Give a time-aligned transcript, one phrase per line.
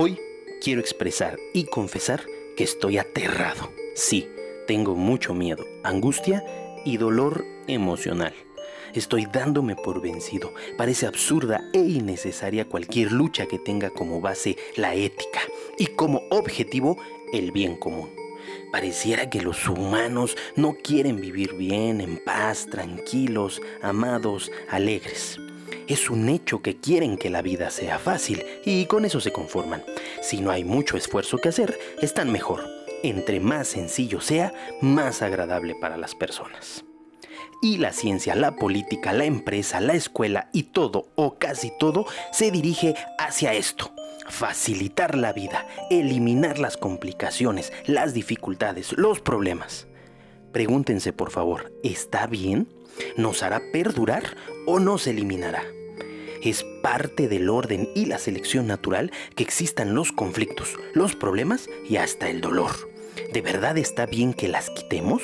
[0.00, 0.16] Hoy
[0.62, 2.22] quiero expresar y confesar
[2.56, 3.72] que estoy aterrado.
[3.96, 4.28] Sí,
[4.68, 6.44] tengo mucho miedo, angustia
[6.84, 8.32] y dolor emocional.
[8.94, 10.54] Estoy dándome por vencido.
[10.76, 15.40] Parece absurda e innecesaria cualquier lucha que tenga como base la ética
[15.78, 16.96] y como objetivo
[17.32, 18.10] el bien común.
[18.70, 25.40] Pareciera que los humanos no quieren vivir bien, en paz, tranquilos, amados, alegres.
[25.88, 29.82] Es un hecho que quieren que la vida sea fácil y con eso se conforman.
[30.20, 32.68] Si no hay mucho esfuerzo que hacer, están mejor.
[33.02, 36.84] Entre más sencillo sea, más agradable para las personas.
[37.62, 42.50] Y la ciencia, la política, la empresa, la escuela y todo o casi todo se
[42.50, 43.90] dirige hacia esto.
[44.28, 49.86] Facilitar la vida, eliminar las complicaciones, las dificultades, los problemas.
[50.52, 52.68] Pregúntense por favor, ¿está bien?
[53.16, 55.62] ¿Nos hará perdurar o nos eliminará?
[56.42, 61.96] Es parte del orden y la selección natural que existan los conflictos, los problemas y
[61.96, 62.72] hasta el dolor.
[63.32, 65.22] ¿De verdad está bien que las quitemos?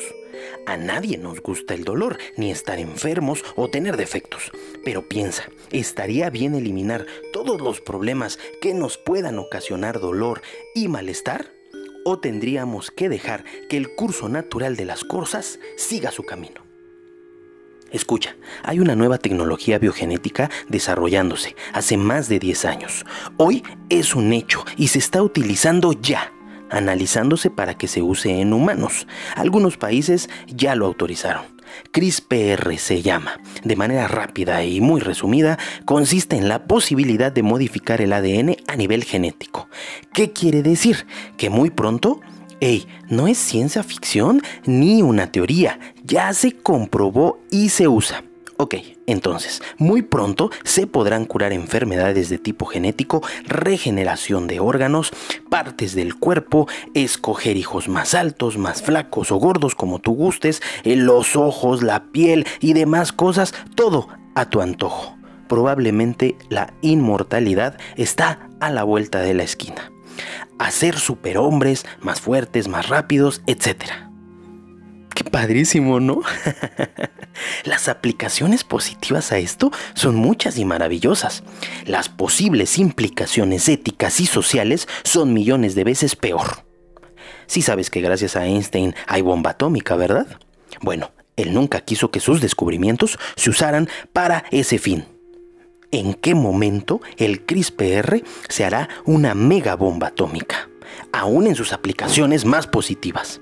[0.66, 4.50] A nadie nos gusta el dolor, ni estar enfermos o tener defectos.
[4.84, 10.42] Pero piensa, ¿estaría bien eliminar todos los problemas que nos puedan ocasionar dolor
[10.74, 11.52] y malestar?
[12.04, 16.63] ¿O tendríamos que dejar que el curso natural de las cosas siga su camino?
[17.95, 23.06] Escucha, hay una nueva tecnología biogenética desarrollándose hace más de 10 años.
[23.37, 26.33] Hoy es un hecho y se está utilizando ya,
[26.70, 29.06] analizándose para que se use en humanos.
[29.37, 31.45] Algunos países ya lo autorizaron.
[31.92, 33.39] CRISPR se llama.
[33.62, 38.75] De manera rápida y muy resumida, consiste en la posibilidad de modificar el ADN a
[38.75, 39.69] nivel genético.
[40.12, 41.06] ¿Qué quiere decir?
[41.37, 42.20] Que muy pronto
[42.60, 48.24] Ey, no es ciencia ficción ni una teoría, ya se comprobó y se usa.
[48.56, 55.10] Ok, entonces, muy pronto se podrán curar enfermedades de tipo genético, regeneración de órganos,
[55.50, 60.94] partes del cuerpo, escoger hijos más altos, más flacos o gordos como tú gustes, eh,
[60.94, 65.16] los ojos, la piel y demás cosas, todo a tu antojo.
[65.48, 69.94] Probablemente la inmortalidad está a la vuelta de la esquina
[70.58, 73.84] a ser superhombres, más fuertes, más rápidos, etc.
[75.14, 76.22] Qué padrísimo, ¿no?
[77.64, 81.44] Las aplicaciones positivas a esto son muchas y maravillosas.
[81.86, 86.64] Las posibles implicaciones éticas y sociales son millones de veces peor.
[87.47, 90.26] Sí sabes que gracias a Einstein hay bomba atómica, ¿verdad?
[90.80, 95.13] Bueno, él nunca quiso que sus descubrimientos se usaran para ese fin
[95.91, 100.69] en qué momento el CRISPR se hará una mega bomba atómica,
[101.12, 103.41] aún en sus aplicaciones más positivas.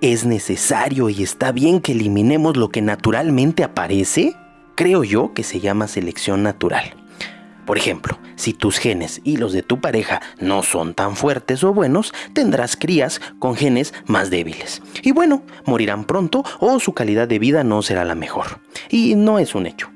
[0.00, 4.34] ¿Es necesario y está bien que eliminemos lo que naturalmente aparece?
[4.74, 6.94] Creo yo que se llama selección natural.
[7.68, 11.74] Por ejemplo, si tus genes y los de tu pareja no son tan fuertes o
[11.74, 14.80] buenos, tendrás crías con genes más débiles.
[15.02, 18.60] Y bueno, morirán pronto o su calidad de vida no será la mejor.
[18.88, 19.90] Y no es un hecho.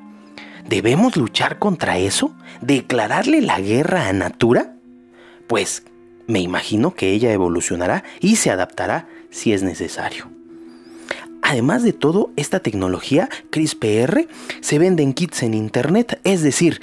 [0.69, 2.35] ¿Debemos luchar contra eso?
[2.61, 4.77] ¿Declararle la guerra a Natura?
[5.47, 5.85] Pues
[6.27, 10.31] me imagino que ella evolucionará y se adaptará si es necesario.
[11.43, 14.29] Además de todo, esta tecnología CRISPR
[14.61, 16.81] se vende en kits en Internet, es decir,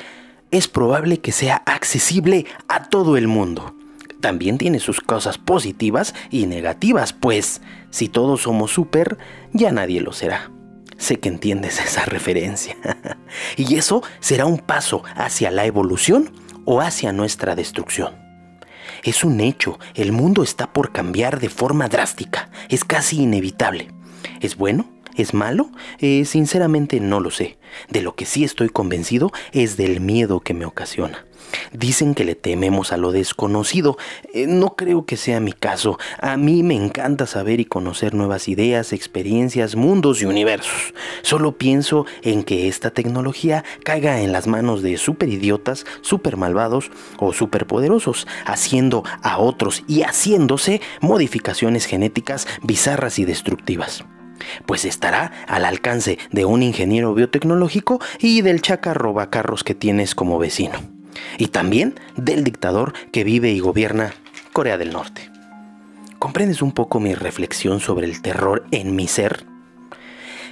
[0.52, 3.74] es probable que sea accesible a todo el mundo.
[4.20, 9.18] También tiene sus cosas positivas y negativas, pues si todos somos súper,
[9.54, 10.52] ya nadie lo será.
[11.00, 12.76] Sé que entiendes esa referencia.
[13.58, 16.32] y eso será un paso hacia la evolución
[16.66, 18.16] o hacia nuestra destrucción.
[19.04, 23.88] Es un hecho, el mundo está por cambiar de forma drástica, es casi inevitable.
[24.42, 24.92] ¿Es bueno?
[25.20, 25.70] ¿Es malo?
[26.00, 27.58] Eh, sinceramente no lo sé.
[27.90, 31.26] De lo que sí estoy convencido es del miedo que me ocasiona.
[31.74, 33.98] Dicen que le tememos a lo desconocido.
[34.34, 36.00] Eh, no creo que sea mi caso.
[36.22, 40.94] A mí me encanta saber y conocer nuevas ideas, experiencias, mundos y universos.
[41.22, 47.34] Solo pienso en que esta tecnología caiga en las manos de superidiotas, super malvados o
[47.34, 54.06] superpoderosos, haciendo a otros y haciéndose modificaciones genéticas bizarras y destructivas
[54.66, 60.40] pues estará al alcance de un ingeniero biotecnológico y del chacarro carros que tienes como
[60.40, 60.80] vecino
[61.38, 64.14] y también del dictador que vive y gobierna
[64.54, 65.30] Corea del Norte.
[66.18, 69.46] ¿Comprendes un poco mi reflexión sobre el terror en mi ser?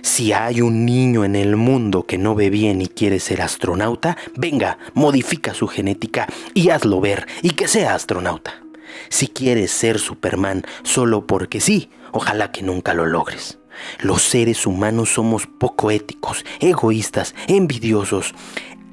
[0.02, 4.18] Si hay un niño en el mundo que no ve bien y quiere ser astronauta,
[4.36, 8.64] venga, modifica su genética y hazlo ver y que sea astronauta.
[9.10, 13.60] Si quieres ser Superman solo porque sí, ojalá que nunca lo logres.
[14.00, 18.34] Los seres humanos somos poco éticos, egoístas, envidiosos.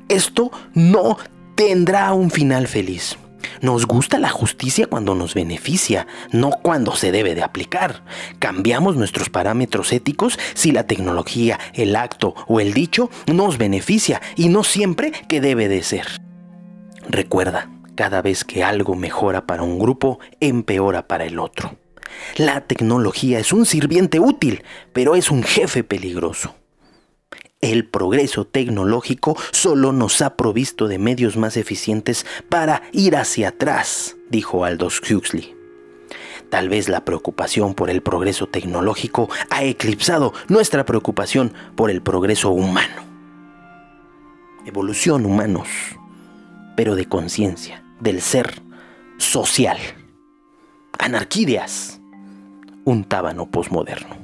[0.08, 1.18] Esto no
[1.54, 3.16] tendrá un final feliz.
[3.60, 8.04] Nos gusta la justicia cuando nos beneficia, no cuando se debe de aplicar.
[8.38, 14.48] Cambiamos nuestros parámetros éticos si la tecnología, el acto o el dicho nos beneficia y
[14.48, 16.06] no siempre que debe de ser.
[17.08, 21.76] Recuerda, cada vez que algo mejora para un grupo, empeora para el otro.
[22.36, 24.62] La tecnología es un sirviente útil,
[24.92, 26.54] pero es un jefe peligroso.
[27.60, 34.16] El progreso tecnológico solo nos ha provisto de medios más eficientes para ir hacia atrás,
[34.28, 35.54] dijo Aldous Huxley.
[36.50, 42.50] Tal vez la preocupación por el progreso tecnológico ha eclipsado nuestra preocupación por el progreso
[42.50, 43.02] humano.
[44.66, 45.68] Evolución humanos,
[46.76, 48.62] pero de conciencia, del ser
[49.16, 49.78] social.
[50.98, 52.00] Anarquídeas,
[52.84, 54.23] un tábano posmoderno.